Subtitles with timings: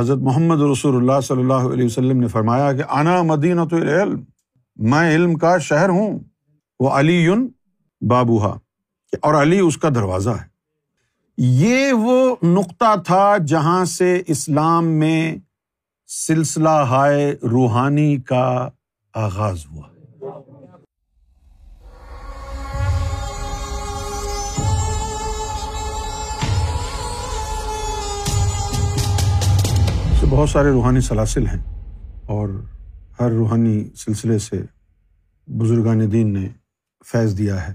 [0.00, 4.20] حضرت محمد رسول اللہ صلی اللہ علیہ وسلم نے فرمایا کہ انا مدینہ تو علم
[4.76, 6.18] میں علم کا شہر ہوں،
[6.80, 7.28] وہ علی
[8.00, 8.58] بابوہا،
[9.20, 10.46] اور علی اس کا دروازہ ہے۔
[11.38, 15.36] یہ وہ نقطہ تھا جہاں سے اسلام میں
[16.06, 18.68] سلسلہ ہائے روحانی کا
[19.14, 19.88] آغاز ہوا۔
[30.30, 31.62] بہت سارے روحانی سلاسل ہیں
[32.26, 32.48] اور
[33.20, 34.62] ہر روحانی سلسلے سے
[35.46, 36.48] بزرگان دین نے
[37.06, 37.74] فیض دیا ہے۔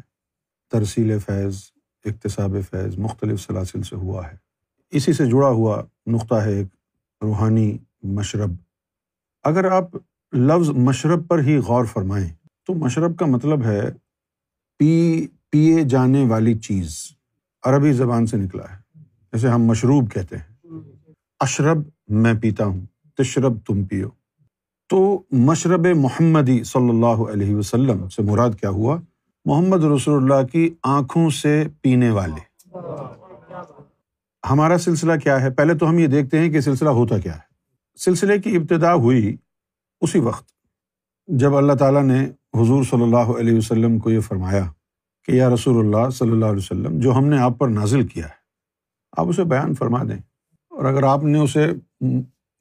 [0.72, 1.58] ترسیل فیض،
[2.05, 4.36] اقتصاب فیض مختلف سلاسل سے ہوا ہے۔
[4.91, 6.68] اسی سے جڑا ہوا نقطہ ہے ایک
[7.22, 8.52] روحانی مشرب۔
[9.44, 9.85] اگر آپ
[10.34, 12.30] لفظ مشرب پر ہی غور فرمائیں
[12.68, 13.82] تو مشرب کا مطلب ہے
[14.77, 16.98] پی، پیے جانے والی چیز۔
[17.63, 18.99] عربی زبان سے نکلا ہے۔
[19.34, 20.55] جیسے ہم مشروب کہتے ہیں۔
[21.40, 22.86] اشرب میں پیتا ہوں،
[23.18, 24.09] تشرب تم پیو۔
[24.90, 28.98] تو مشرب محمدی صلی اللہ علیہ وسلم سے مراد کیا ہوا؟
[29.46, 32.55] محمد رسول اللہ کی آنکھوں سے پینے والے۔
[34.49, 37.55] ہمارا سلسلہ کیا ہے؟ پہلے تو ہم یہ دیکھتے ہیں کہ سلسلہ ہوتا کیا ہے۔
[37.98, 39.35] سلسلے کی ابتدا ہوئی
[40.01, 40.48] اسی وقت،
[41.27, 42.26] جب اللہ تعالیٰ نے
[42.62, 44.63] حضور صلی اللہ علیہ وسلم کو یہ فرمایا
[45.26, 48.26] کہ یا رسول اللہ صلی اللہ علیہ وسلم، جو ہم نے آپ پر نازل کیا
[48.26, 48.46] ہے،
[49.18, 50.18] آپ اسے بیان فرما دیں۔
[50.70, 51.72] اور اگر آپ نے اسے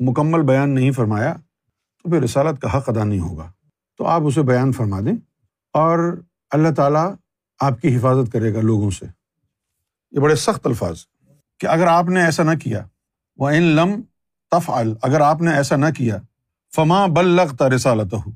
[0.00, 1.34] مکمل بیان نہیں فرمایا
[2.02, 3.52] تو پھر رسالت کا حق ادا نہیں ہوگا۔
[3.98, 5.16] تو آپ اسے بیان فرما دیں
[5.72, 7.14] اور اللہ تعالیٰ
[7.60, 9.06] آپ کی حفاظت کرے گا لوگوں سے۔
[10.10, 10.98] یہ بڑے سخت الفاظ
[11.60, 12.86] کہ اگر آپ نے ایسا نہ کیا
[13.36, 14.02] وہ ان لم
[14.50, 14.70] تف
[15.02, 16.18] اگر آپ نے ایسا نہ کیا،
[16.76, 18.30] فما بل لگتا رسالت ہو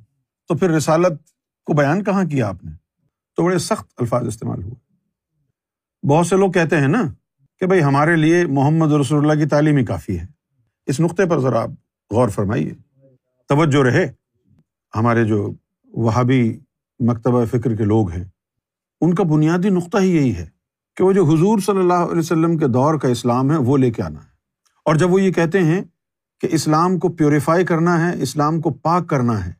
[0.48, 1.12] تو پھر رسالت
[1.64, 2.70] کو بیان کہاں کیا آپ نے؟
[3.36, 4.74] تو بڑے سخت الفاظ استعمال ہوئے۔
[6.06, 7.02] بہت سے لوگ کہتے ہیں نا
[7.58, 10.37] کہ بھائی ہمارے لیے محمد رسول اللہ کی تعلیم ہی کافی ہے۔
[10.88, 11.70] اس نقطے پر ذرا آپ
[12.10, 12.70] غور فرمائیے۔
[13.48, 14.12] توجہ رہے۔
[14.96, 15.52] ہمارے جو
[15.84, 16.60] وہابی
[16.98, 18.24] مکتبہ فکر کے لوگ ہیں،
[19.00, 20.46] ان کا بنیادی نقطہ ہی یہی ہے
[20.96, 23.90] کہ وہ جو حضور صلی اللہ علیہ وسلم کے دور کا اسلام ہے، وہ لے
[23.90, 24.30] کے آنا ہے۔
[24.84, 25.82] اور جب وہ یہ کہتے ہیں
[26.40, 29.52] کہ اسلام کو پیوریفائی کرنا ہے، اسلام کو پاک کرنا ہے،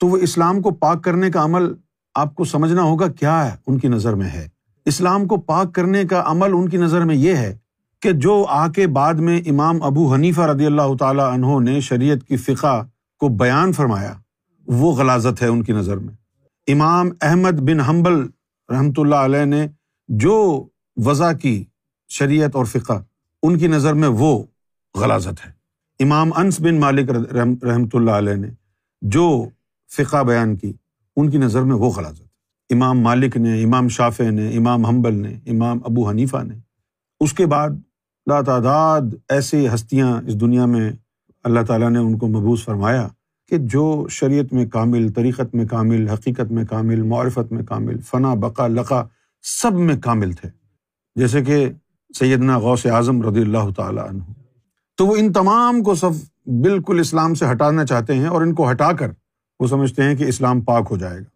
[0.00, 1.72] تو وہ اسلام کو پاک کرنے کا عمل
[2.14, 4.48] آپ کو سمجھنا ہوگا کیا ہے، ان کی نظر میں ہے۔
[4.84, 7.58] اسلام کو پاک کرنے کا عمل ان کی نظر میں یہ ہے
[8.02, 12.26] کہ جو آ کے بعد میں امام ابو حنیفہ رضی اللہ تعالیٰ عنہ نے شریعت
[12.28, 12.82] کی فقہ
[13.20, 14.12] کو بیان فرمایا،
[14.66, 16.14] وہ غلازت ہے ان کی نظر میں۔
[16.68, 18.26] امام احمد بن حنبل
[18.68, 19.66] رحمۃ اللہ علیہ نے
[20.08, 21.64] جو وضع کی
[22.10, 22.98] شریعت اور فقہ،
[23.42, 24.44] ان کی نظر میں وہ
[24.94, 25.50] غلازت ہے۔
[26.00, 27.10] امام انس بن مالک
[27.62, 28.48] رحمۃ اللہ علیہ نے
[29.02, 29.48] جو
[29.90, 30.72] فقہ بیان کی،
[31.16, 35.38] ان کی نظر میں وہ غلازت امام مالک نے، امام شافع نے، امام حنبل نے،
[35.46, 36.54] امام ابو حنیفہ نے،
[37.20, 37.70] اس کے بعد
[38.26, 40.90] لاتعداد ایسی ہستیاں اس دنیا میں
[41.44, 43.08] اللہ تعالیٰ نے ان کو مبوس فرمایا
[43.48, 48.34] کہ جو شریعت میں کامل، طریقت میں کامل، حقیقت میں کامل، معرفت میں کامل، فنا،
[48.34, 49.04] بقا، لقا
[49.42, 50.48] سب میں کامل تھے۔
[51.16, 51.70] جیسے کہ
[52.18, 54.22] سیدنا غوث اعظم رضی اللہ تعالیٰ عنہ۔
[54.96, 56.10] تو وہ ان تمام کو سب
[56.46, 59.10] بالکل اسلام سے ہٹانا چاہتے ہیں اور ان کو ہٹا کر
[59.60, 61.32] وہ سمجھتے ہیں کہ اسلام پاک ہو جائے گا۔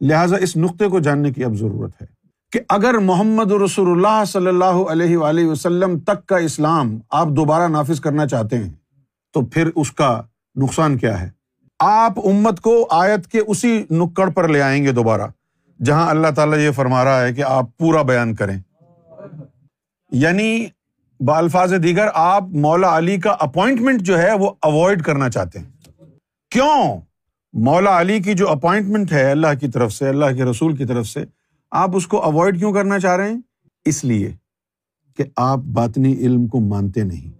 [0.00, 2.19] لہٰذا اس نقطے کو جاننے کی اب ضرورت ہے۔
[2.52, 7.68] کہ اگر محمد رسول اللہ صلی اللہ علیہ وآلہ وسلم تک کا اسلام آپ دوبارہ
[7.68, 8.70] نافذ کرنا چاہتے ہیں،
[9.32, 10.22] تو پھر اس کا
[10.56, 11.30] نقصان کیا ہے؟
[11.78, 15.22] آپ امت کو آیت کے اسی نکڑ پر لے آئیں گے دوبارہ،
[15.84, 18.60] جہاں اللہ تعالیٰ یہ فرما رہا ہے کہ آپ پورا بیان کریں۔
[20.10, 20.66] یعنی
[21.20, 25.70] بالفاظ دیگر آپ مولا علی کا اپوائنٹمنٹ جو ہے وہ اوائڈ کرنا چاہتے ہیں۔
[26.50, 27.00] کیوں؟
[27.52, 31.06] مولا علی کی جو اپوائنٹمنٹ ہے اللہ کی طرف سے، اللہ کے رسول کی طرف
[31.06, 31.24] سے
[31.70, 33.40] آپ اس کو اوائڈ کیوں کرنا چاہ رہے ہیں؟
[33.84, 34.32] اس لیے
[35.16, 37.30] کہ آپ باطنی علم کو مانتے نہیں۔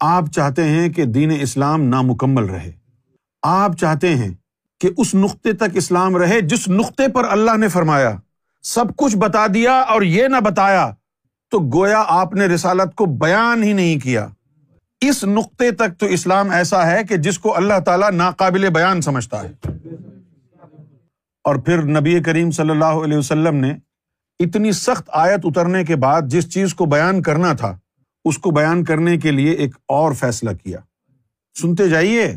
[0.00, 2.72] آپ چاہتے ہیں کہ دین اسلام نامکمل رہے۔
[3.42, 4.34] آپ چاہتے ہیں
[4.80, 8.16] کہ اس نقطے تک اسلام رہے جس نقطے پر اللہ نے فرمایا۔
[8.62, 10.90] سب کچھ بتا دیا اور یہ نہ بتایا
[11.50, 14.28] تو گویا آپ نے رسالت کو بیان ہی نہیں کیا۔
[15.00, 19.42] اس نقطے تک تو اسلام ایسا ہے کہ جس کو اللہ تعالیٰ ناقابل بیان سمجھتا
[19.42, 19.52] ہے۔
[21.44, 23.74] اور پھر نبی کریم صلی اللہ علیہ وسلم نے
[24.38, 27.78] اتنی سخت آیت اترنے کے بعد جس چیز کو بیان کرنا تھا،
[28.24, 30.78] اس کو بیان کرنے کے لیے ایک اور فیصلہ کیا۔
[31.60, 32.36] سنتے جائیے،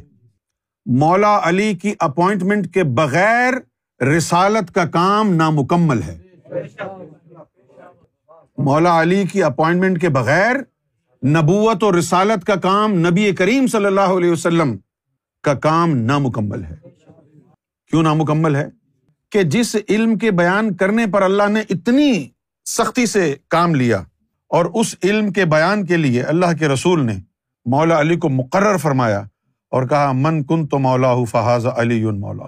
[0.86, 3.54] مولا علی کی اپوائنٹمنٹ کے بغیر
[4.04, 6.18] رسالت کا کام نامکمل ہے۔
[8.58, 10.56] مولا علی کی اپوائنٹمنٹ کے بغیر
[11.26, 14.78] نبوت اور رسالت کا کام نبی کریم صلی اللہ علیہ وسلم
[15.44, 16.76] کا کام نامکمل ہے۔
[17.90, 18.87] کیوں نامکمل ہے؟
[19.32, 22.28] کہ جس علم کے بیان کرنے پر اللہ نے اتنی
[22.66, 24.04] سختی سے کام لیا
[24.50, 27.16] اور اس علم کے بیان کے لیے اللہ کے رسول نے
[27.66, 29.20] مولا علی کو مقرر فرمایا
[29.70, 32.46] اور کہا، من کن تو مولا فہاز علی مولا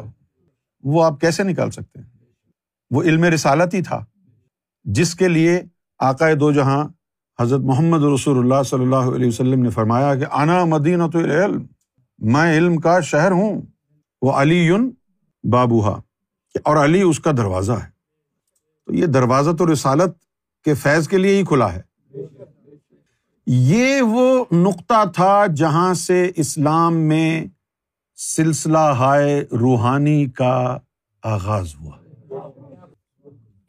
[0.84, 2.08] وہ آپ کیسے نکال سکتے ہیں؟
[2.92, 4.06] وہ علم رسالت ہی تھا۔
[4.84, 5.62] جس کے لیے
[6.00, 6.88] عقائد دو جہاں
[7.40, 11.66] حضرت محمد رسول اللہ صلی اللہ علیہ وسلم نے فرمایا کہ، انا مدینہ تو علم
[12.20, 13.62] میں علم کا شہر ہوں،
[14.22, 14.70] وہ علی
[15.44, 16.02] بابوہا۔
[16.64, 18.00] اور علی اس کا دروازہ ہے۔
[18.86, 20.18] تو یہ دروازہ تو رسالت
[20.64, 21.82] کے فیض کے لیے ہی کھلا ہے۔
[23.48, 27.46] یہ وہ نقطہ تھا جہاں سے اسلام میں
[28.16, 30.78] سلسلہ ہائے روحانی کا
[31.24, 31.98] آغاز ہوا۔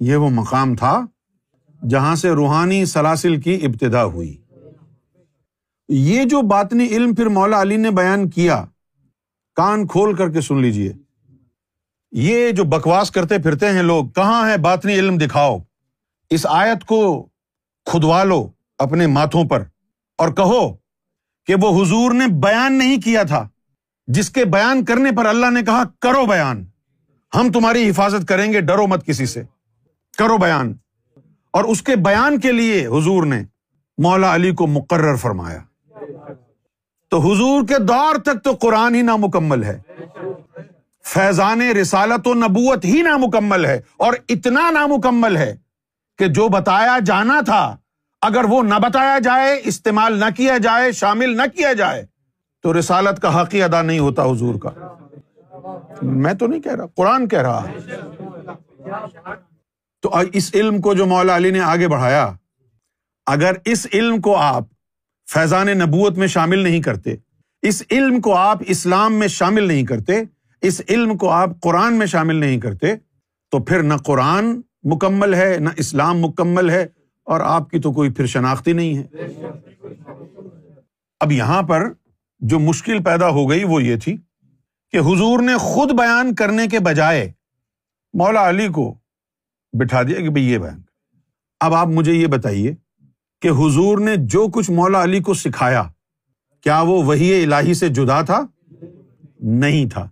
[0.00, 1.06] یہ وہ مقام تھا
[1.88, 4.36] جہاں سے روحانی سلاسل کی ابتدا ہوئی۔
[5.88, 8.64] یہ جو باطنی علم پھر مولا علی نے بیان کیا،
[9.54, 10.92] کان کھول کر کے سن لیجیے
[12.12, 15.58] یہ جو بکواس کرتے پھرتے ہیں لوگ، کہاں ہے باطنی علم دکھاؤ؟
[16.30, 17.28] اس آیت کو
[17.84, 19.62] کھدوا لو اپنے ماتھوں پر
[20.18, 20.76] اور کہو
[21.46, 23.48] کہ وہ حضور نے بیان نہیں کیا تھا۔
[24.06, 26.66] جس کے بیان کرنے پر اللہ نے کہا، کرو بیان۔
[27.34, 29.42] ہم تمہاری حفاظت کریں گے، ڈرو مت کسی سے۔
[30.18, 30.74] کرو بیان۔
[31.50, 33.42] اور اس کے بیان کے لیے حضور نے
[33.98, 35.58] مولا علی کو مقرر فرمایا۔
[37.10, 39.80] تو حضور کے دور تک تو قرآن ہی نامکمل ہے۔
[41.04, 45.56] فیضان رسالت و نبوت ہی نامکمل ہے اور اتنا نامکمل ہے
[46.18, 47.76] کہ جو بتایا جانا تھا،
[48.22, 52.06] اگر وہ نہ بتایا جائے، استعمال نہ کیا جائے، شامل نہ کیا جائے،
[52.62, 54.70] تو رسالت کا حقی ادا نہیں ہوتا حضور کا۔
[56.02, 57.66] میں تو نہیں کہہ رہا، قرآن کہہ رہا۔
[60.02, 62.32] تو اس علم کو جو مولا علی نے آگے بڑھایا،
[63.26, 64.62] اگر اس علم کو آپ
[65.32, 67.14] فیضان نبوت میں شامل نہیں کرتے،
[67.62, 70.22] اس علم کو آپ اسلام میں شامل نہیں کرتے
[70.62, 72.96] اس علم کو آپ قرآن میں شامل نہیں کرتے،
[73.50, 76.86] تو پھر نہ قرآن مکمل ہے، نہ اسلام مکمل ہے،
[77.26, 79.06] اور آپ کی تو کوئی پھر شناختی نہیں ہے۔
[81.20, 81.82] اب یہاں پر
[82.38, 84.16] جو مشکل پیدا ہو گئی وہ یہ تھی
[84.90, 87.32] کہ حضور نے خود بیان کرنے کے بجائے
[88.14, 88.94] مولا علی کو
[89.72, 90.80] بٹھا دیا کہ بھائی یہ بیان
[91.60, 92.74] اب آپ مجھے یہ بتائیے
[93.42, 95.82] کہ حضور نے جو کچھ مولا علی کو سکھایا،
[96.62, 98.40] کیا وہ وہی الہی سے جدا تھا؟
[99.40, 100.08] نہیں تھا۔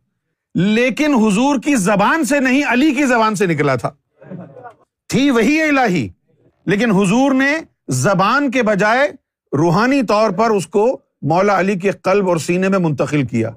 [0.61, 3.91] لیکن حضور کی زبان سے نہیں، علی کی زبان سے نکلا تھا۔
[5.09, 6.09] تھی وہی الہی،
[6.67, 7.59] لیکن حضور نے
[7.89, 9.13] زبان کے بجائے
[9.59, 13.51] روحانی طور پر اس کو مولا علی کے قلب اور سینے میں منتقل کیا۔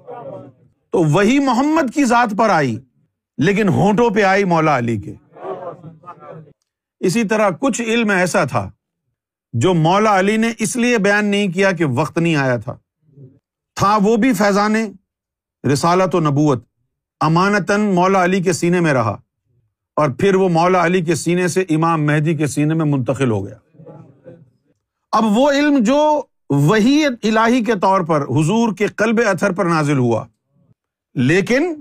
[0.91, 2.79] تو وہی محمد کی ذات پر آئی،
[3.37, 5.13] لیکن ہونٹوں پہ آئی مولا علی کے۔
[6.99, 8.71] اسی طرح کچھ علم ایسا تھا
[9.53, 12.77] جو مولا علی نے اس لیے بیان نہیں کیا کہ وقت نہیں آیا تھا۔
[13.75, 14.75] تھا وہ بھی فیضان
[15.73, 16.70] رسالت و نبوت۔
[17.21, 19.15] امانتاً مولا علی کے سینے میں رہا
[19.97, 23.45] اور پھر وہ مولا علی کے سینے سے امام مہدی کے سینے میں منتقل ہو
[23.45, 23.57] گیا۔
[25.13, 25.99] اب وہ علم جو
[26.49, 30.23] وہی الہی کے طور پر حضور کے قلب اتھر پر نازل ہوا،
[31.15, 31.73] لیکن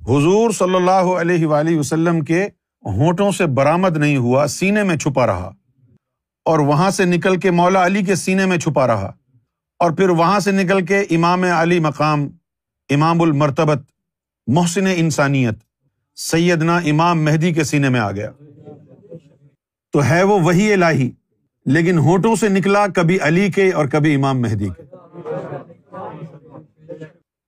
[0.00, 2.42] حضور صلی اللہ علیہ وآلہ وسلم کے
[2.84, 5.50] ہونٹوں سے برآمد نہیں ہوا، سینے میں چھپا رہا
[6.46, 9.12] اور وہاں سے نکل کے مولا علی کے سینے میں چھپا رہا
[9.80, 12.28] اور پھر وہاں سے نکل کے امام علی مقام،
[12.90, 13.82] امام المرتبت
[14.46, 15.54] محسن انسانیت
[16.16, 18.30] سیدنا امام مہدی کے سینے میں آ گیا۔
[19.92, 21.10] تو ہے وہ وہی الہی،
[21.66, 24.82] لیکن ہونٹوں سے نکلا کبھی علی کے اور کبھی امام مہدی کے۔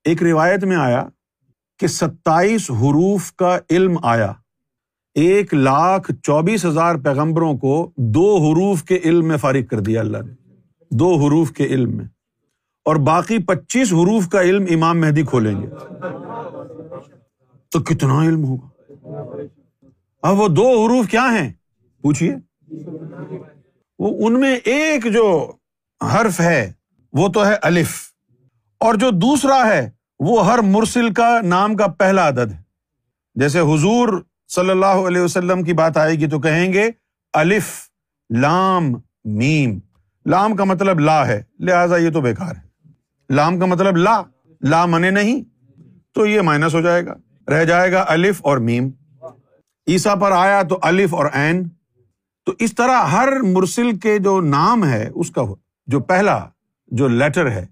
[0.05, 1.09] ایک روایت میں آیا
[1.79, 4.33] کہ ستائیس حروف کا علم آیا۔
[5.15, 10.19] ایک لاکھ چوبیس ہزار پیغمبروں کو دو حروف کے علم میں فارغ کر دیا اللہ
[10.19, 10.33] نے۔
[10.91, 12.05] دو حروف کے علم میں۔
[12.85, 15.67] اور باقی پچیس حروف کا علم امام مہدی کھولیں گے۔
[17.71, 18.69] تو کتنا علم ہوگا؟
[20.23, 21.53] اب وہ دو حروف کیا ہیں؟
[22.03, 22.35] پوچھیے
[23.99, 25.53] وہ ان میں ایک جو
[26.13, 26.73] حرف ہے،
[27.13, 28.13] وہ تو ہے الف۔
[28.79, 32.63] اور جو دوسرا ہے، وہ ہر مرسل کا نام کا پہلا عدد ہے۔
[33.35, 36.91] جیسے حضور صلی اللہ علیہ وسلم کی بات آئے گی تو کہیں گے،
[37.33, 37.81] الف،
[38.37, 38.93] لام،
[39.25, 39.79] میم۔
[40.27, 42.89] لام کا مطلب لا ہے، لہٰذا یہ تو بےکار ہے۔
[43.31, 44.23] لام کا مطلب لا
[44.61, 45.43] لا منے نہیں،
[46.13, 47.15] تو یہ مائنس ہو جائے گا۔
[47.51, 48.91] رہ جائے گا الف اور میم۔
[49.89, 51.69] عیسا پر آیا تو الف اور این۔
[52.47, 55.43] تو اس طرح ہر مرسل کے جو نام ہے، اس کا
[55.87, 56.45] جو پہلا،
[56.87, 57.67] جو لیٹر ہے،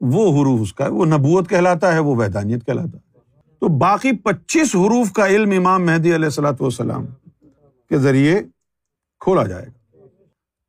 [0.00, 3.18] وہ حروف اس کا وہ نبوت کہلاتا ہے، وہ ویدانیت کہلاتا ہے۔
[3.60, 7.06] تو باقی پچیس حروف کا علم امام مہدی علیہ السلاۃ والسلام
[7.88, 8.42] کے ذریعے
[9.20, 9.96] کھولا جائے گا۔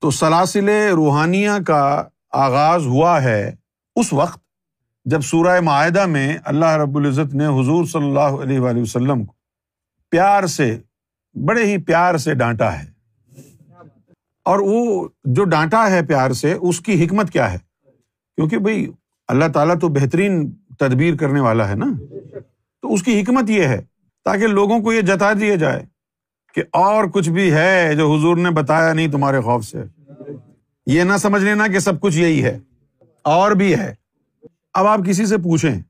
[0.01, 3.51] تو سلاسل روحانیہ کا آغاز ہوا ہے
[3.95, 4.42] اس وقت۔
[5.05, 9.33] جب سورہ معاہدہ میں اللہ رب العزت نے حضور صلی اللہ علیہ وآلہ وسلم کو
[10.09, 10.79] پیار سے،
[11.45, 12.93] بڑے ہی پیار سے ڈانٹا ہے۔
[14.45, 17.57] اور وہ جو ڈانٹا ہے پیار سے، اس کی حکمت کیا ہے؟
[18.35, 18.91] کیونکہ بھائی
[19.27, 21.85] اللہ تعالیٰ تو بہترین تدبیر کرنے والا ہے نا۔
[22.81, 23.81] تو اس کی حکمت یہ ہے،
[24.25, 25.85] تاکہ لوگوں کو یہ جتا دیا جائے
[26.53, 29.83] کہ اور کچھ بھی ہے جو حضور نے بتایا نہیں تمہارے خوف سے۔
[30.85, 32.59] یہ نہ سمجھ لینا کہ سب کچھ یہی ہے۔
[33.23, 33.95] اور بھی ہے۔
[34.73, 35.81] اب آپ کسی سے پوچھیں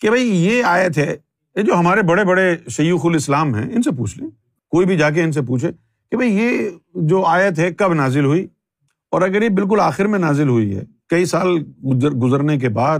[0.00, 1.16] کہ بھائی یہ آیت ہے،
[1.56, 4.28] یہ جو ہمارے بڑے بڑے شیوخ الاسلام ہیں، ان سے پوچھ لیں۔
[4.70, 5.70] کوئی بھی جا کے ان سے پوچھے
[6.10, 8.46] کہ بھائی یہ جو آیت ہے کب نازل ہوئی؟
[9.10, 11.58] اور اگر یہ بالکل آخر میں نازل ہوئی ہے، کئی سال
[12.22, 12.98] گزرنے کے بعد،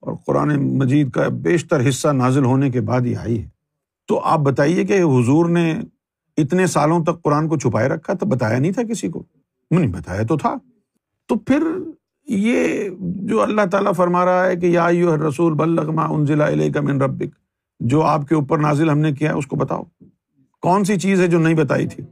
[0.00, 3.48] اور قرآن مجید کا بیشتر حصہ نازل ہونے کے بعد یہ آئی ہے۔
[4.06, 5.80] تو آپ بتائیے کہ حضور نے
[6.36, 9.22] اتنے سالوں تک قرآن کو چھپائے رکھا تو بتایا نہیں تھا کسی کو؟
[9.70, 10.54] نہیں، بتایا تو تھا۔
[11.28, 11.62] تو پھر
[12.28, 14.88] یہ جو اللہ تعالیٰ فرما رہا ہے کہ یا
[15.28, 17.36] رسول بلغما ان ضلع علیہ من ربک،
[17.80, 19.82] جو آپ کے اوپر نازل ہم نے کیا ہے، اس کو بتاؤ۔
[20.60, 22.04] کون سی چیز ہے جو نہیں بتائی تھی؟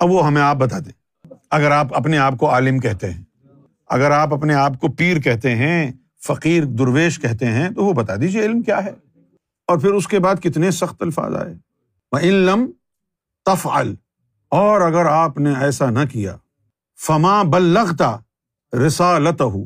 [0.00, 3.24] اب وہ ہمیں آپ بتا دیں۔ اگر آپ اپنے آپ کو عالم کہتے ہیں،
[3.86, 5.92] اگر آپ اپنے آپ کو پیر کہتے ہیں،
[6.26, 8.90] فقیر، درویش کہتے ہیں، تو وہ بتا دیجیے علم کیا ہے۔
[9.66, 11.54] اور پھر اس کے بعد کتنے سخت الفاظ آئے۔
[12.12, 12.66] علم
[13.44, 13.68] تف
[14.48, 16.36] اور اگر آپ نے ایسا نہ کیا،
[17.06, 18.16] فما بل لگتا
[18.72, 19.62] رسالت ہو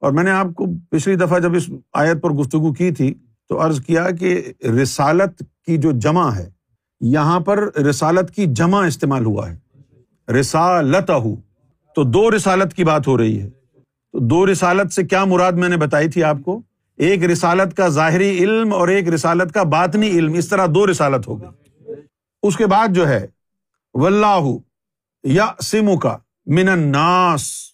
[0.00, 3.14] اور میں نے آپ کو پچھلی دفعہ جب اس آیت پر گفتگو کی تھی
[3.48, 6.50] تو عرض کیا کہ رسالت کی جو جمع ہے،
[7.00, 9.58] یہاں پر رسالت کی جمع استعمال ہوا ہے۔
[10.32, 11.36] رسالت ہو
[11.94, 13.50] تو دو رسالت کی بات ہو رہی ہے۔
[14.12, 16.62] تو دو رسالت سے کیا مراد میں نے بتائی تھی آپ کو؟
[16.96, 21.28] ایک رسالت کا ظاہری علم اور ایک رسالت کا باطنی علم، اس طرح دو رسالت
[21.28, 21.92] ہو گئی
[22.42, 23.26] اس کے بعد جو ہے
[25.24, 26.16] یا سمو کا
[26.46, 27.69] من الناس۔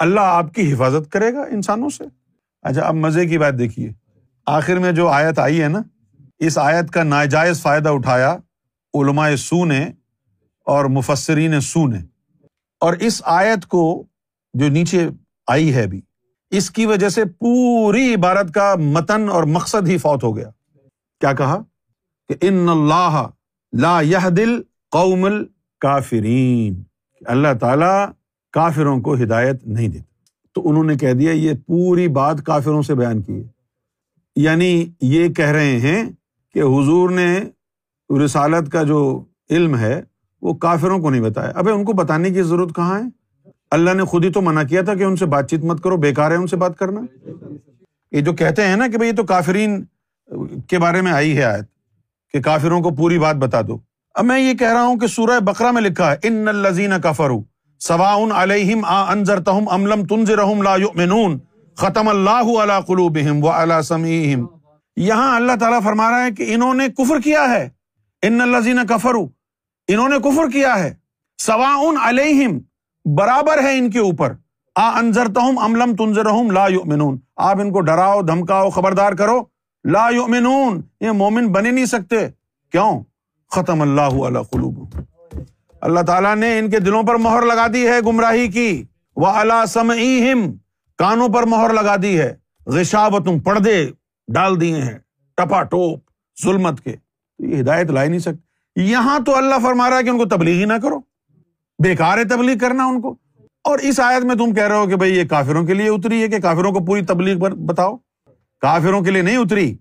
[0.00, 2.04] اللہ آپ کی حفاظت کرے گا انسانوں سے۔
[2.62, 3.90] اچھا اب مزے کی بات دیکھیے۔
[4.46, 5.82] آخر میں جو آیت آئی ہے نا،
[6.38, 8.36] اس آیت کا ناجائز فائدہ اٹھایا
[8.94, 9.90] علماء سو نے
[10.66, 11.98] اور مفسرین سو نے۔
[12.80, 14.04] اور اس آیت کو
[14.54, 15.08] جو نیچے
[15.46, 16.00] آئی ہے ابھی
[16.50, 20.50] اس کی وجہ سے پوری عبارت کا متن اور مقصد ہی فوت ہو گیا۔
[21.20, 21.62] کیا کہا؟
[22.28, 23.26] کہ ان اللہ
[23.78, 25.44] لا یہ دل قومل
[25.80, 26.82] کافرین
[27.26, 28.19] اللہ تعالی
[28.52, 30.04] کافروں کو ہدایت نہیں دیتا
[30.54, 33.48] تو انہوں نے کہہ دیا، یہ پوری بات کافروں سے بیان کی ہے۔
[34.36, 36.10] یعنی یہ کہہ رہے ہیں
[36.54, 37.40] کہ حضور نے
[38.24, 40.02] رسالت کا جو علم ہے،
[40.42, 43.04] وہ کافروں کو نہیں بتایا۔ ابھی ان کو بتانے کی ضرورت کہاں ہے؟
[43.70, 45.96] اللہ نے خود ہی تو منع کیا تھا کہ ان سے بات چیت مت کرو
[45.96, 47.00] بےکار ہے ان سے بات کرنا۔
[48.12, 49.84] یہ جو کہتے ہیں نا کہ بھائی یہ تو کافرین
[50.68, 51.64] کے بارے میں آئی ہے آیت،
[52.32, 53.78] کہ کافروں کو پوری بات بتا دو۔
[54.14, 57.42] اب میں یہ کہہ رہا ہوں کہ سورہ بکرا میں لکھا ہے، ان الزین کفرو
[57.80, 61.38] سوا علیہم آ انضر تہم املم تنظر لا یؤمنون.
[61.78, 64.46] ختم اللہ علی قلوبہم و علی سمیہم
[64.96, 67.68] یہاں اللہ تعالیٰ فرما رہا ہے کہ انہوں نے کفر کیا ہے.
[68.22, 69.24] ان الزین کفرو
[69.88, 70.92] انہوں نے کفر کیا ہے.
[71.38, 71.74] سوا
[72.08, 72.58] علیہم
[73.04, 74.32] برابر ہے ان کے اوپر.
[74.76, 77.18] آ انضر تہم املم تنظر لا یؤمنون.
[77.36, 79.42] آپ ان کو ڈراؤ، دھمکاؤ، خبردار کرو.
[79.84, 80.80] لا یؤمنون.
[81.00, 82.26] یہ مومن بنے نہیں سکتے.
[82.72, 82.92] کیوں؟
[83.50, 84.84] ختم اللہ علیہ قلوب
[85.80, 88.84] اللہ تعالیٰ نے ان کے دلوں پر مہر لگا دی ہے گمراہی کی۔
[89.16, 89.92] وہ اللہ سم
[90.98, 92.34] کانوں پر مہر لگا دی ہے۔
[92.66, 93.90] غشاوتم پردے
[94.28, 94.98] ڈال دیے ہیں۔
[95.36, 96.00] ٹپا ٹوپ،
[96.42, 96.96] ظلمت کے۔
[97.38, 98.50] یہ ہدایت لا ہی نہیں سکتے
[98.82, 100.98] یہاں تو اللہ فرما رہا ہے کہ ان کو تبلیغ ہی نہ کرو۔
[101.78, 103.16] بےکار ہے تبلیغ کرنا ان کو۔
[103.64, 106.22] اور اس آیت میں تم کہہ رہے ہو کہ بھائی یہ کافروں کے لیے اتری
[106.22, 107.96] ہے کہ کافروں کو پوری تبلیغ پر بتاؤ۔
[108.60, 109.76] کافروں کے لیے نہیں اتری۔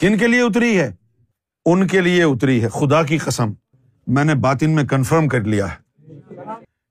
[0.00, 0.92] کن کے لیے اتری ہے؟
[1.66, 3.52] ان کے لیے اتری ہے۔ خدا کی قسم۔
[4.06, 5.90] میں نے باطن میں کنفرم کر لیا ہے۔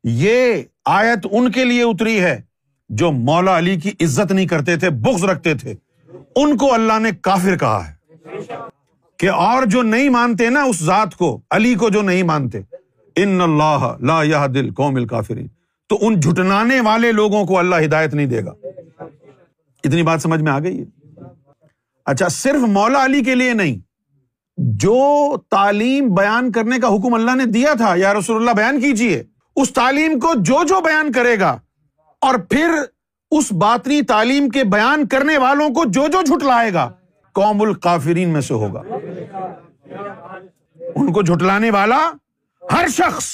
[0.04, 2.42] یہ آیت ان کے لیے اتری ہے
[2.90, 5.74] جو مولا علی کی عزت نہیں کرتے تھے، بغض رکھتے تھے۔
[6.36, 7.94] ان کو اللہ نے کافر کہا ہے۔
[9.18, 12.60] کہ اور جو نہیں مانتے نا اس ذات کو، علی کو جو نہیں مانتے،
[13.16, 15.48] ان اللہ لا یہ دل قوم کافرین
[15.88, 18.52] تو ان جھٹنانے والے لوگوں کو اللہ ہدایت نہیں دے گا۔
[19.84, 20.86] اتنی بات سمجھ میں آ گئی ہے؟
[22.06, 23.89] اچھا صرف مولا علی کے لیے نہیں
[24.62, 29.24] جو تعلیم بیان کرنے کا حکم اللہ نے دیا تھا، یا رسول اللہ بیان کیجیے
[29.56, 31.58] اس تعلیم کو جو جو بیان کرے گا،
[32.22, 32.70] اور پھر
[33.32, 36.92] اس باطنی تعلیم کے بیان کرنے والوں کو جو جو جھٹلائے گا،
[37.34, 38.82] قوم القافرین میں سے ہوگا۔
[40.96, 42.12] ان کو جھٹلانے والا
[42.72, 43.26] ہر شخص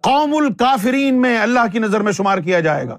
[0.00, 2.96] قوم الکافرین میں اللہ کی نظر میں شمار کیا جائے گا۔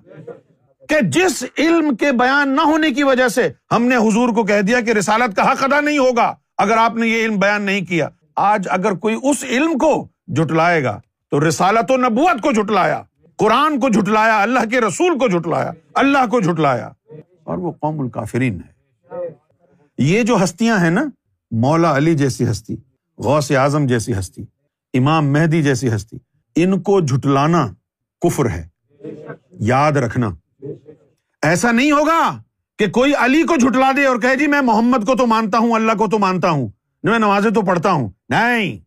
[0.90, 4.62] کہ جس علم کے بیان نہ ہونے کی وجہ سے ہم نے حضور کو کہہ
[4.62, 7.86] دیا کہ رسالت کا حق ادا نہیں ہوگا اگر آپ نے یہ علم بیان نہیں
[7.86, 11.00] کیا، آج اگر کوئی اس علم کو جٹلائے گا،
[11.32, 13.02] تو رسالت و نبوت کو جٹلایا
[13.38, 16.90] قرآن کو جٹلایا اللہ کے رسول کو جٹلایا اللہ کو جٹلایا
[17.44, 19.20] اور وہ قوم الکافرین ہے۔
[19.98, 21.04] یہ جو ہستیاں ہیں نا،
[21.52, 22.76] مولا علی جیسی ہستی،
[23.18, 24.44] غوث اعظم جیسی ہستی،
[24.94, 26.18] امام مہدی جیسی ہستی،
[26.56, 27.68] ان کو جھٹلانا
[28.22, 28.68] کفر ہے،
[29.52, 30.30] یاد رکھنا۔
[31.42, 32.42] ایسا نہیں ہوگا۔
[32.80, 35.74] کہ کوئی علی کو جھٹلا دے اور کہے جی میں محمد کو تو مانتا ہوں،
[35.74, 36.70] اللہ کو تو مانتا ہوں
[37.04, 38.78] میں نمازیں تو پڑھتا ہوں۔ نہیں،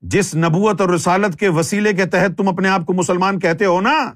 [0.00, 3.80] جس نبوت اور رسالت کے وسیلے کے تحت تم اپنے آپ کو مسلمان کہتے ہو
[3.80, 4.12] نا،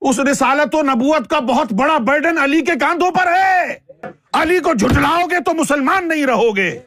[0.00, 3.78] اس رسالت و نبوت کا بہت بڑا برڈن علی کے کاندھوں پر ہے۔
[4.32, 6.78] علی کو جھٹلاؤ گے تو مسلمان نہیں رہو گے۔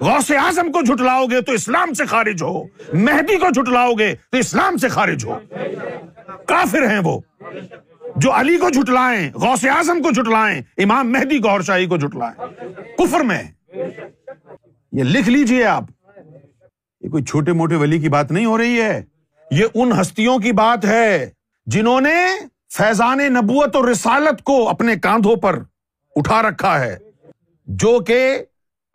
[0.00, 4.38] غوث اعظم کو جھٹلاؤ گے تو اسلام سے خارج ہو۔ مہدی کو جھٹلاؤ گے تو
[4.38, 5.38] اسلام سے خارج ہو۔
[6.46, 7.20] کافر ہیں وہ۔
[8.16, 12.46] جو علی کو جھٹلائیں، غوث اعظم کو جھٹلائیں، امام مہدی گور شاہی کو جھٹلائیں۔
[12.98, 13.42] کفر میں
[14.92, 15.84] یہ لکھ لیجیے آپ۔
[17.00, 19.02] یہ کوئی چھوٹے موٹے ولی کی بات نہیں ہو رہی ہے۔
[19.50, 21.30] یہ ان ہستیوں کی بات ہے
[21.66, 22.26] جنہوں نے
[22.72, 25.58] فیضان نبوت اور رسالت کو اپنے کاندھوں پر
[26.16, 26.96] اٹھا رکھا ہے۔
[27.66, 28.38] جو کہ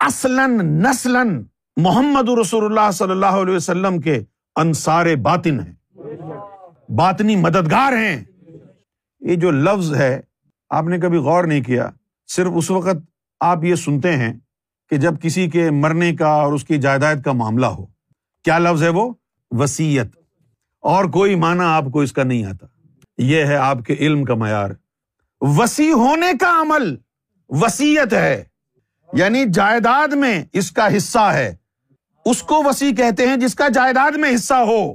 [0.00, 1.42] اصلاً نسلاً
[1.76, 4.20] محمد رسول اللہ صلی اللہ علیہ وسلم کے
[4.56, 5.74] انصار باطن ہیں۔
[6.88, 8.24] باطنی مددگار ہیں۔
[9.22, 10.20] یہ جو لفظ ہے،
[10.70, 11.90] آپ نے کبھی غور نہیں کیا،
[12.26, 12.96] صرف اس وقت
[13.40, 14.32] آپ یہ سنتے ہیں
[14.90, 17.86] کہ جب کسی کے مرنے کا اور اس کی جائیداد کا معاملہ ہو۔
[18.44, 19.14] کیا لفظ ہے وہ؟
[19.50, 20.06] وسیعت
[20.80, 22.66] اور کوئی معنی آپ کو اس کا نہیں آتا۔
[23.18, 24.70] یہ ہے آپ کے علم کا معیار۔
[25.40, 26.96] وسیع ہونے کا عمل
[27.48, 28.44] وسیعت ہے۔
[29.12, 31.54] یعنی جائیداد میں اس کا حصہ ہے۔
[32.24, 34.94] اس کو وسیع کہتے ہیں جس کا جائیداد میں حصہ ہو۔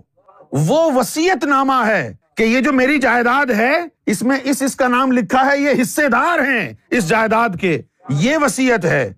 [0.52, 3.74] وہ وسیعت نامہ ہے۔ کہ یہ جو میری جائیداد ہے،
[4.06, 7.82] اس میں اس اس کا نام لکھا ہے، یہ حصے دار ہیں اس جائیداد کے۔
[8.10, 9.14] یہ وسیعت ہے۔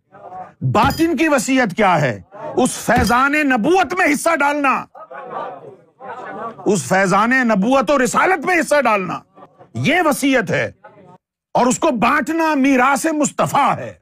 [0.61, 2.21] باطن کی وسیعت کیا ہے؟
[2.55, 4.85] اس فیضان نبوت میں حصہ ڈالنا۔
[6.65, 9.19] اس فیضان نبوت و رسالت میں حصہ ڈالنا۔
[9.73, 10.71] یہ وسیعت ہے۔
[11.53, 13.93] اور اس کو بانٹنا میرا سے مصطفیٰ ہے۔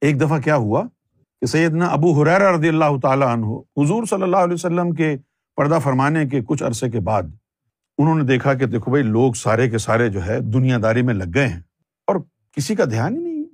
[0.00, 0.82] ایک دفعہ کیا ہوا؟
[1.40, 5.16] کہ سیدنا ابو حریر رضی اللہ تعالیٰ عنہ حضور صلی اللہ علیہ وسلم کے
[5.56, 7.22] پردہ فرمانے کے کچھ عرصے کے بعد
[8.00, 11.14] انہوں نے دیکھا کہ دیکھو بھائی، لوگ سارے کے سارے جو ہے دنیا داری میں
[11.14, 11.60] لگ گئے ہیں
[12.06, 12.16] اور
[12.52, 13.44] کسی کا دھیان ہی نہیں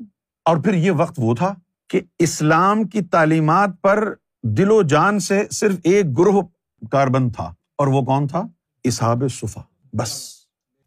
[0.44, 1.54] اور پھر یہ وقت وہ تھا
[1.90, 6.42] کہ اسلام کی تعلیمات پر دل و جان سے صرف ایک گروہ
[6.90, 7.44] کاربن تھا
[7.78, 8.42] اور وہ کون تھا؟
[8.84, 10.22] اسحاب صفا۔ بس۔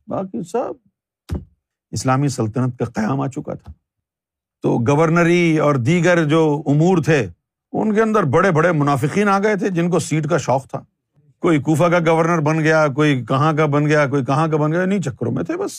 [0.07, 0.73] باقی سب
[1.91, 3.73] اسلامی سلطنت کا قیام آ چکا تھا۔
[4.61, 7.27] تو گورنری اور دیگر جو امور تھے،
[7.71, 10.79] ان کے اندر بڑے بڑے منافقین آ گئے تھے جن کو سیٹ کا شوق تھا۔
[11.39, 14.71] کوئی کوفہ کا گورنر بن گیا، کوئی کہاں کا بن گیا، کوئی کہاں کا بن
[14.71, 15.71] گیا، نہیں چکروں میں تھے بس۔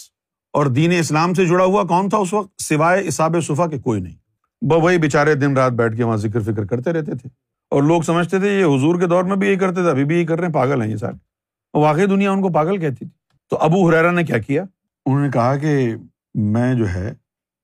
[0.53, 4.01] اور دین اسلام سے جڑا ہوا کون تھا اس وقت؟ سوائے اساب صفا کے کوئی
[4.01, 4.17] نہیں۔
[4.63, 7.29] وہی بےچارے دن رات بیٹھ کے وہاں ذکر فکر کرتے رہتے تھے۔
[7.71, 10.17] اور لوگ سمجھتے تھے، یہ حضور کے دور میں بھی یہی کرتے تھے، ابھی بھی
[10.17, 11.31] یہی کر رہے ہیں، پاگل ہیں یہ سارے۔
[11.79, 13.09] واقعی دنیا ان کو پاگل کہتی تھی۔
[13.51, 14.63] تو ابو حریرا نے کیا کیا؟
[15.07, 15.95] انہوں نے کہا کہ
[16.35, 17.13] میں جو ہے،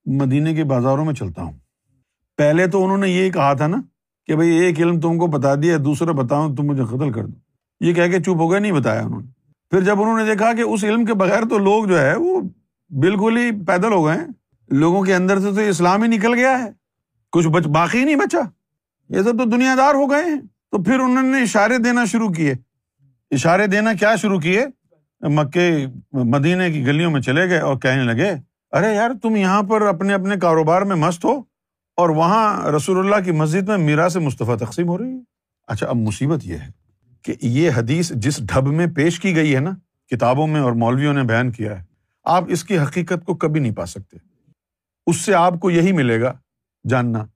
[0.06, 1.52] مدینے کے بازاروں میں چلتا ہوں۔
[2.36, 3.76] پہلے تو انہوں نے یہی کہا تھا نا
[4.26, 7.45] کہ بھائی ایک علم تم کو بتا دیا، دوسرا بتاؤ تم مجھے قتل کر دو۔
[7.80, 9.26] یہ کہہ کے چپ ہو گیا نہیں بتایا انہوں نے۔
[9.70, 12.40] پھر جب انہوں نے دیکھا کہ اس علم کے بغیر تو لوگ جو ہے وہ
[12.90, 14.16] بالکل ہی پیدل ہو گئے
[14.70, 16.70] لوگوں کے اندر سے تو اسلام ہی نکل گیا ہے۔
[17.32, 18.38] کچھ بچ، باقی نہیں بچا۔
[19.08, 22.28] یہ سب تو دنیا دار ہو گئے ہیں۔ تو پھر انہوں نے اشارے دینا شروع
[22.28, 22.54] کیے۔
[23.30, 24.66] اشارے دینا کیا شروع کیے؟
[25.20, 28.34] مکے مدینے کی گلیوں میں چلے گئے اور کہنے لگے،
[28.72, 31.42] ارے یار، تم یہاں پر اپنے اپنے کاروبار میں مست ہو
[31.96, 35.20] اور وہاں رسول اللہ کی مسجد میں میرا سے مصطفیٰ تقسیم ہو رہی ہے۔
[35.66, 36.75] اچھا اب مصیبت یہ ہے۔
[37.26, 39.70] کہ یہ حدیث جس ڈھب میں پیش کی گئی ہے نا،
[40.10, 41.84] کتابوں میں اور مولویوں نے بیان کیا ہے،
[42.24, 44.16] آپ اس کی حقیقت کو کبھی نہیں پا سکتے۔
[45.06, 46.32] اس سے آپ کو یہی ملے گا
[46.88, 47.26] جاننا،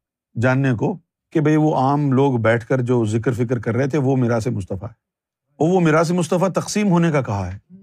[0.40, 0.98] جاننے کو
[1.32, 4.40] کہ بھائی وہ عام لوگ بیٹھ کر جو ذکر فکر کر رہے تھے، وہ میرا
[4.40, 5.10] سے مصطفیٰ ہے۔
[5.56, 7.74] اور وہ میرا سے مصطفیٰ تقسیم ہونے کا کہا ہے۔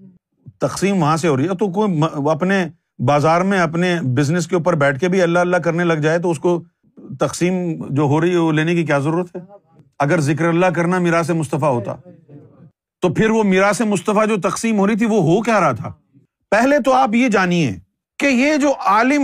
[0.60, 2.67] تقسیم وہاں سے ہو رہی ہے۔ تو کوئی اپنے
[3.00, 6.32] بازار میں اپنے بزنس کے اوپر بیٹھ کے بھی اللہ اللہ کرنے لگ جائے تو
[6.32, 6.63] اس کو
[7.20, 9.67] تقسیم جو ہو رہی ہے، وہ لینے کی کیا ضرورت ہے؟
[10.00, 11.96] اگر ذکر اللہ کرنا میرا سے مصطفیٰ ہوتا،
[13.02, 15.72] تو پھر وہ میرا سے مصطفیٰ جو تقسیم ہو رہی تھی، وہ ہو کیا رہا
[15.72, 15.94] تھا؟
[16.52, 17.76] پہلے تو آپ یہ جانیے
[18.20, 19.22] کہ یہ جو عالم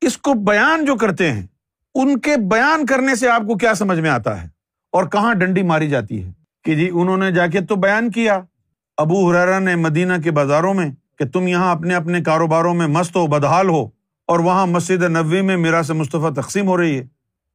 [0.00, 1.46] اس کو بیان جو کرتے ہیں،
[1.94, 4.48] ان کے بیان کرنے سے آپ کو کیا سمجھ میں آتا ہے؟
[4.92, 6.32] اور کہاں ڈنڈی ماری جاتی ہے؟
[6.64, 8.40] کہ جی انہوں نے جا کے تو بیان کیا۔
[8.96, 13.16] ابو حرارا نے مدینہ کے بازاروں میں کہ تم یہاں اپنے اپنے کاروباروں میں مست
[13.16, 13.82] ہو، بدحال ہو،
[14.26, 17.04] اور وہاں مسجد نبوی میں میرا سے مصطفیٰ تقسیم ہو رہی ہے،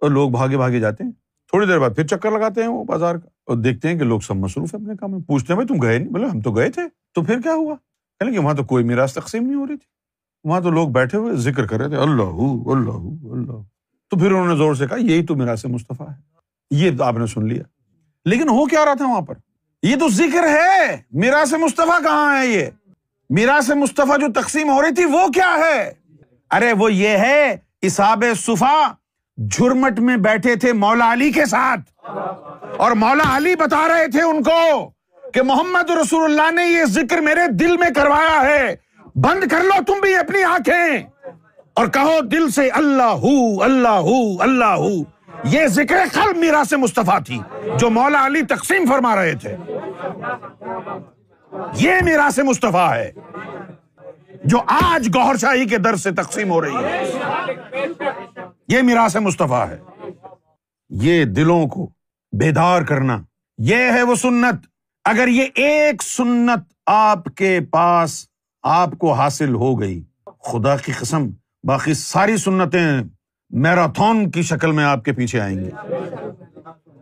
[0.02, 1.12] اور لوگ بھاگے بھاگے جاتے ہیں۔
[1.48, 4.20] تھوڑی دیر بعد پھر چکر لگاتے ہیں وہ بازار کا۔ اور دیکھتے ہیں کہ لوگ
[4.20, 6.52] سب مصروف ہے اپنے کام میں۔ پوچھتے ہیں، بھائی تم گئے نہیں؟ بولے، ہم تو
[6.52, 6.82] گئے تھے۔
[7.14, 7.76] تو پھر کیا ہوا؟
[8.20, 9.86] کہ وہاں تو کوئی میراث تقسیم نہیں ہو رہی تھی۔
[10.44, 12.24] وہاں تو لوگ بیٹھے ہوئے ذکر کر رہے تھے، اللہ
[12.70, 13.62] اللہ اللہ۔
[14.10, 16.16] تو پھر انہوں نے زور سے کہا، یہی تو میرا سے مصطفیٰ ہے۔
[16.72, 17.64] یہ آپ نے سن لیا۔
[18.26, 19.36] لیکن ہو کیا رہا تھا وہاں پر؟
[19.84, 22.66] یہ تو ذکر ہے۔ میرا سے مصطفیٰ کہاں ہے یہ؟
[23.30, 25.94] میرا سے مصطفیٰ جو تقسیم ہو رہی تھی، وہ کیا ہے؟
[26.52, 28.94] ارے، وہ یہ ہے اساب صفا
[29.38, 31.80] جھرمٹ میں بیٹھے تھے مولا علی کے ساتھ۔
[32.78, 34.92] اور مولا علی بتا رہے تھے ان کو
[35.34, 38.76] کہ محمد رسول اللہ نے یہ ذکر میرے دل میں کروایا ہے۔
[39.16, 41.04] بند کر لو تم بھی اپنی آنکھیں۔
[41.74, 44.90] اور کہو دل سے اللہ ہو اللہ ہو اللہ۔ ہو
[45.44, 47.40] یہ ذکر قلب میرا سے مصطفیٰ تھی،
[47.80, 49.56] جو مولا علی تقسیم فرما رہے تھے۔
[51.74, 53.12] یہ میرا سے مصطفیٰ ہے۔
[54.48, 57.20] جو آج گوھر شاہی کے در سے تقسیم ہو رہی ہے۔
[58.68, 59.78] یہ میرا سے مصطفیٰ ہے۔
[60.90, 61.90] یہ دلوں کو
[62.32, 63.22] بیدار کرنا۔
[63.58, 64.66] یہ ہے وہ سنت۔
[65.06, 68.26] اگر یہ ایک سنت آپ کے پاس
[68.64, 70.04] آپ کو حاصل ہو گئی،
[70.44, 71.28] خدا کی قسم،
[71.64, 73.02] باقی ساری سنتیں
[73.50, 75.70] میراتھون کی شکل میں آپ کے پیچھے آئیں گی۔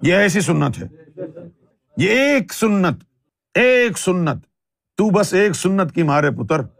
[0.01, 0.87] یہ ایسی سنت ہے۔
[1.97, 3.03] یہ ایک سنت
[3.53, 4.45] ایک سنت۔
[4.97, 6.74] تو بس ایک سنت کی مارے پتر۔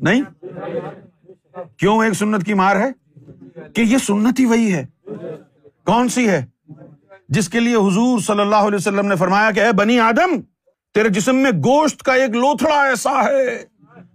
[0.00, 0.22] نہیں؟
[1.76, 2.92] کیوں ایک سنت کی مار ہے؟
[3.74, 4.86] کہ یہ سنت ہی وہی ہے۔
[5.86, 6.46] کون سی ہے؟
[7.28, 10.40] جس کے لیے حضور صلی اللہ علیہ وسلم نے فرمایا کہ اے بنی آدم،
[10.94, 13.64] تیرے جسم میں گوشت کا ایک لوتھڑا ایسا ہے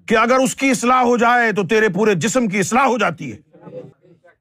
[0.05, 3.33] کہ اگر اس کی اصلاح ہو جائے تو تیرے پورے جسم کی اصلاح ہو جاتی
[3.33, 3.37] ہے۔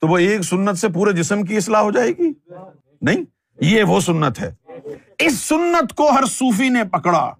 [0.00, 2.32] تو وہ ایک سنت سے پورے جسم کی اصلاح ہو جائے گی؟
[3.02, 3.24] نہیں،
[3.60, 4.54] یہ وہ سنت ہے۔
[5.18, 7.34] اس سنت کو ہر صوفی نے پکڑا۔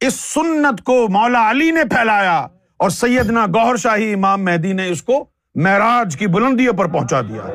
[0.00, 2.38] اس سنت کو مولا علی نے پھیلایا
[2.76, 7.46] اور سیدنا گوہر شاہی امام مہدی نے اس کو معراج کی بلندیوں پر پہنچا دیا۔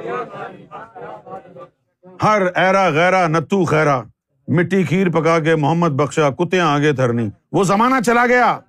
[2.23, 4.01] ہر ایرا غیرا، نتو خیرا،
[4.47, 8.59] مٹی کھیر پکا کے محمد بخشا، کتیاں آگے تھرنی وہ زمانہ چلا گیا۔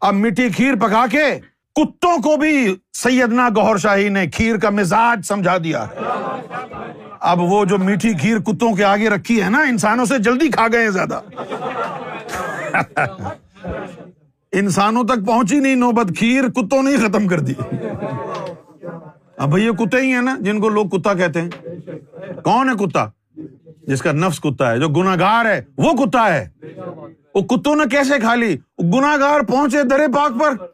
[0.00, 1.26] اب مٹی کھیر پکا کے
[1.74, 5.86] کتوں کو بھی سیدنا گوہر شاہی نے کھیر کا مزاج سمجھا دیا۔
[7.20, 10.66] اب وہ جو میٹھی کھیر کتوں کے آگے رکھی ہے نا، انسانوں سے جلدی کھا
[10.72, 11.20] گئے زیادہ۔
[14.52, 17.52] انسانوں تک پہنچی نہیں، نوبت کھیر، کتوں نے ختم کر دی۔
[19.36, 21.48] اب بھائی یہ کتے ہی ہیں نا، جن کو لوگ کتا کہتے ہیں۔
[22.44, 23.06] کون ہے کتا؟
[23.82, 26.48] جس کا نفس کتا ہے، جو گناگار ہے، وہ کتا ہے۔
[27.34, 30.66] وہ کتوں نے کیسے کھا لی؟ گناگار پہنچے درے پاک پر۔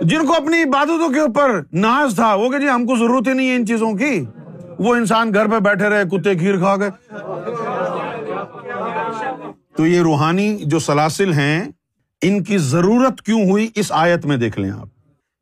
[0.00, 3.32] جن کو اپنی عبادتوں کے اوپر ناز تھا، وہ کہ جی ہم کو ضرورت ہی
[3.32, 4.24] نہیں ہے ان چیزوں کی۔
[4.78, 6.90] وہ انسان گھر پہ بیٹھے رہے، کتے کھیر کھا گئے۔
[9.78, 11.64] تو یہ روحانی جو سلاسل ہیں،
[12.22, 14.88] ان کی ضرورت کیوں ہوئی؟ اس آیت میں دیکھ لیں آپ۔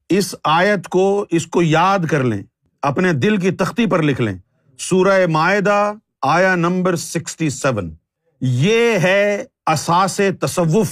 [0.08, 2.42] اس آیت کو، اس کو یاد کر لیں۔
[2.82, 4.38] اپنے دل کی تختی پر لکھ لیں۔
[4.78, 7.94] سورہ معاہدہ آیا نمبر سکسٹی سیون۔
[8.40, 10.90] یہ ہے اساس تصوف۔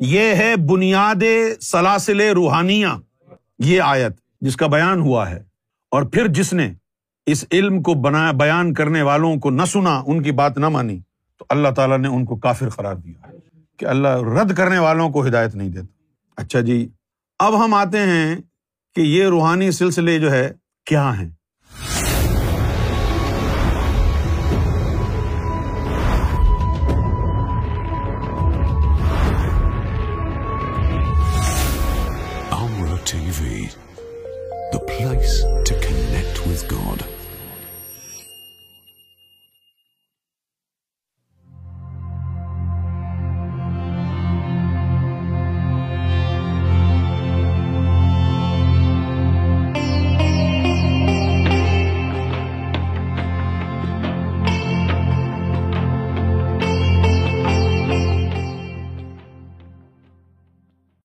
[0.00, 1.22] یہ ہے بنیاد
[1.60, 2.86] سلاسل روحانیہ۔
[3.58, 5.42] یہ آیت جس کا بیان ہوا ہے۔
[5.90, 6.72] اور پھر جس نے
[7.26, 11.00] اس علم کو بنا، بیان کرنے والوں کو نہ سنا، ان کی بات نہ مانی۔
[11.38, 13.30] تو اللہ تعالیٰ نے ان کو کافر قرار دیا
[13.76, 15.86] کہ اللہ رد کرنے والوں کو ہدایت نہیں دیتا۔
[16.36, 16.88] اچھا جی
[17.38, 18.36] اب ہم آتے ہیں
[18.94, 20.52] کہ یہ روحانی سلسلے جو ہے،
[20.84, 21.30] کیا ہیں؟